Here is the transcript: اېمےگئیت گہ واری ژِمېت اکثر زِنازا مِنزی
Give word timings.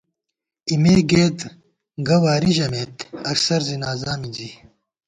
اېمےگئیت 0.69 1.37
گہ 2.07 2.17
واری 2.23 2.51
ژِمېت 2.57 2.95
اکثر 3.31 3.59
زِنازا 3.67 4.13
مِنزی 4.19 4.49